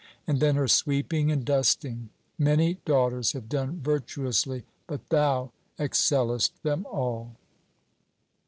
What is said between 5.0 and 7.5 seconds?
thou excellest them all!"